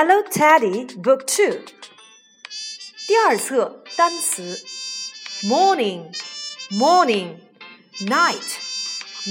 [0.00, 1.60] Hello Teddy Book Two，
[3.06, 4.56] 第二册单词：
[5.46, 6.10] morning,
[6.70, 7.36] morning,
[8.00, 8.56] night,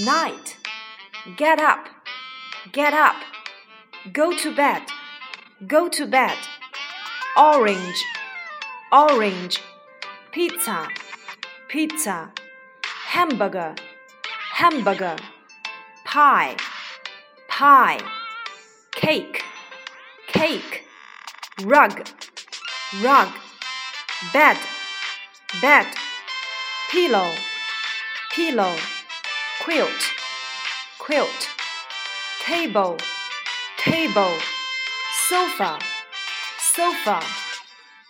[0.04, 0.54] night,
[1.36, 1.88] get up,
[2.72, 3.16] get up,
[4.12, 4.82] go to bed,
[5.66, 6.36] go to bed,
[7.36, 8.04] orange,
[8.92, 9.60] orange,
[10.30, 10.86] pizza,
[11.68, 12.30] pizza,
[13.08, 13.74] hamburger,
[14.54, 15.16] hamburger,
[16.04, 16.56] pie,
[17.48, 17.98] pie,
[18.92, 19.42] cake
[20.41, 20.87] cake,
[21.65, 22.09] rug,
[23.03, 23.29] rug,
[24.33, 24.57] bed,
[25.61, 25.85] bed,
[26.89, 27.29] pillow,
[28.33, 28.75] pillow,
[29.63, 30.01] quilt,
[30.97, 31.47] quilt,
[32.43, 32.97] table,
[33.77, 34.33] table,
[35.29, 35.77] sofa,
[36.57, 37.21] sofa,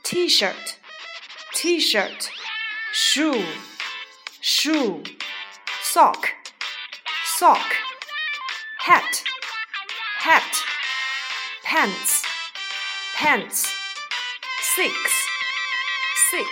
[0.03, 0.77] t-shirt,
[1.53, 2.29] t-shirt,
[2.93, 3.43] shoe,
[4.39, 5.03] shoe,
[5.83, 6.29] sock,
[7.25, 7.75] sock,
[8.77, 9.21] hat,
[10.19, 10.63] hat
[11.71, 12.20] pants,
[13.21, 13.71] pants,
[14.75, 14.95] six,
[16.31, 16.49] six,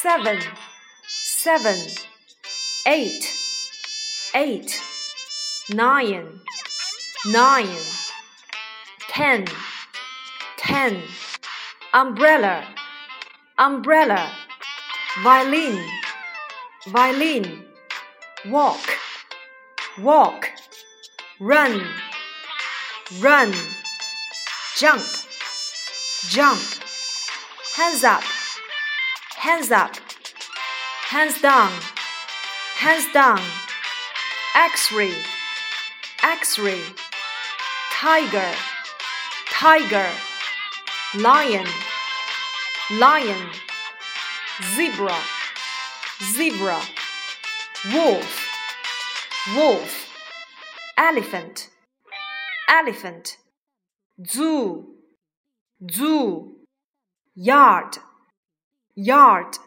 [0.00, 0.38] seven,
[1.06, 1.76] seven,
[2.86, 3.30] eight,
[4.34, 4.80] eight,
[5.70, 6.40] nine,
[7.26, 7.76] nine,
[9.00, 9.44] ten,
[10.56, 11.02] ten,
[11.92, 12.64] umbrella,
[13.58, 14.30] umbrella,
[15.22, 15.78] violin,
[16.88, 17.64] violin,
[18.46, 18.98] walk,
[20.00, 20.48] walk,
[21.38, 21.86] run,
[23.20, 23.52] run.
[24.76, 25.04] Jump,
[26.28, 26.60] jump,
[27.76, 28.22] hands up,
[29.36, 29.94] hands up,
[31.08, 31.70] hands down,
[32.76, 33.40] hands down,
[34.54, 35.12] x-ray,
[36.22, 36.80] x-ray,
[37.92, 38.52] tiger,
[39.50, 40.08] tiger,
[41.16, 41.66] lion,
[42.92, 43.46] lion,
[44.74, 45.16] zebra,
[46.32, 46.80] zebra,
[47.92, 48.48] wolf,
[49.54, 50.10] wolf,
[50.96, 51.68] elephant,
[52.68, 53.36] elephant.
[54.24, 54.93] Zoo,
[55.91, 56.55] zoo,
[57.35, 57.97] yard,
[58.95, 59.57] yard,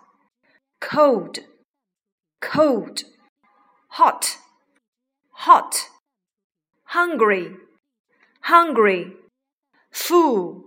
[0.81, 1.39] cold,
[2.41, 3.05] cold,
[3.89, 4.39] hot,
[5.31, 5.89] hot,
[6.85, 7.57] hungry,
[8.43, 9.17] hungry,
[9.91, 10.65] full,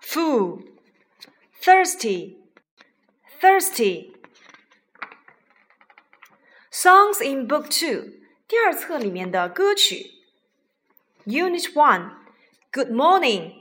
[0.00, 0.62] full,
[1.62, 2.36] thirsty,
[3.40, 4.12] thirsty.
[6.70, 8.12] Songs in Book Two
[8.46, 10.10] 第二册里面的歌曲，
[11.24, 13.59] Unit One。Good morning.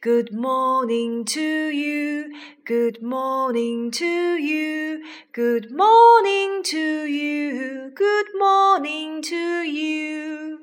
[0.00, 2.32] Good morning to you.
[2.64, 5.04] Good morning to you.
[5.32, 7.90] Good morning to you.
[7.96, 10.60] Good morning to you.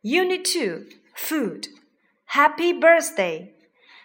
[0.00, 1.68] Unit 2 Food.
[2.24, 3.52] Happy birthday.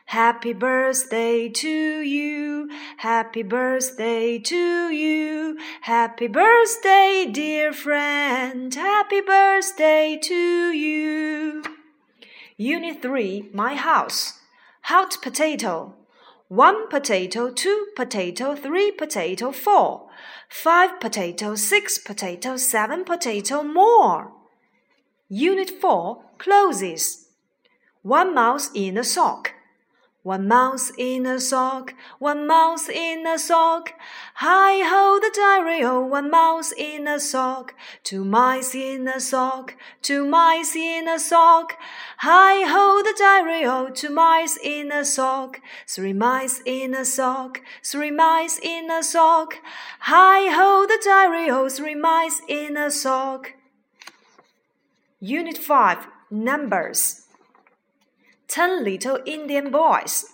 [0.07, 2.69] Happy birthday to you.
[2.97, 5.57] Happy birthday to you.
[5.83, 8.75] Happy birthday, dear friend.
[8.75, 11.63] Happy birthday to you.
[12.57, 14.39] Unit 3 My House.
[14.83, 15.95] Hot potato.
[16.49, 20.09] One potato, two potato, three potato, four.
[20.49, 24.33] Five potato, six potato, seven potato, more.
[25.29, 27.29] Unit 4 Closes.
[28.03, 29.53] One mouse in a sock.
[30.23, 33.91] One mouse in a sock, one mouse in a sock.
[34.35, 37.75] Hi ho the diary, oh, one mouse in a sock.
[38.05, 41.73] Two mice in a sock, two mice in a sock.
[42.19, 45.59] Hi ho the diary, oh, two mice in a sock.
[45.89, 49.55] Three mice in a sock, three mice in a sock.
[49.99, 53.55] Hi ho the diary, oh, three mice in a sock.
[55.19, 57.22] Unit 5 Numbers
[58.53, 60.25] ten little Indian boys.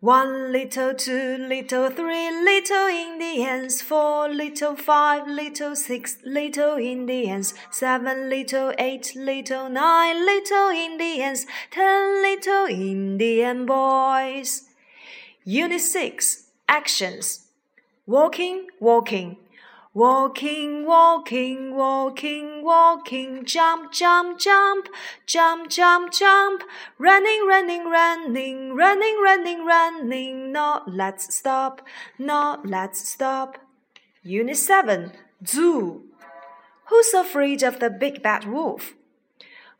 [0.00, 8.28] One little, two little, three little Indians, four little, five little, six little Indians, seven
[8.28, 14.64] little, eight little, nine little Indians, ten little Indian boys.
[15.44, 17.46] Unit 6 Actions
[18.06, 19.38] Walking, walking.
[19.94, 24.88] Walking, walking, walking, walking, jump, jump, jump,
[25.26, 26.62] jump, jump, jump,
[26.96, 31.82] running, running, running, running, running, running, not let's stop,
[32.18, 33.58] not let's stop.
[34.22, 35.12] Unit 7
[35.46, 36.04] Zoo.
[36.86, 38.94] Who's afraid of the big bad wolf?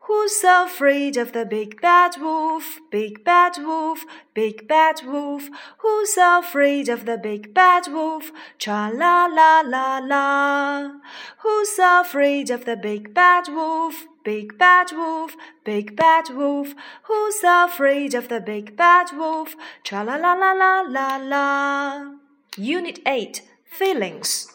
[0.07, 2.79] Who's afraid of the big bad wolf?
[2.91, 4.03] Big bad wolf,
[4.33, 5.47] big bad wolf.
[5.77, 8.31] Who's afraid of the big bad wolf?
[8.57, 10.91] Cha la la la la.
[11.39, 14.05] Who's afraid of the big bad wolf?
[14.25, 16.73] Big bad wolf, big bad wolf.
[17.03, 19.55] Who's afraid of the big bad wolf?
[19.83, 22.11] Cha la la la la la la.
[22.57, 24.47] Unit 8 Feelings.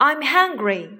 [0.00, 0.98] I'm hungry.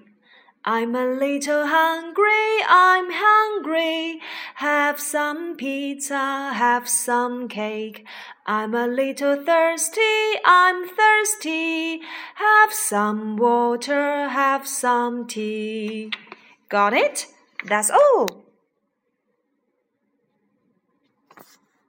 [0.71, 4.21] I'm a little hungry, I'm hungry.
[4.57, 8.07] Have some pizza, have some cake.
[8.45, 12.03] I'm a little thirsty, I'm thirsty.
[12.35, 16.11] Have some water, have some tea.
[16.69, 17.25] Got it?
[17.65, 18.48] That's all.